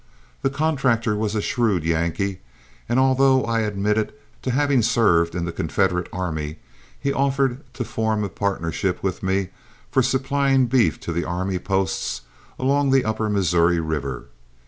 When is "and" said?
2.89-2.99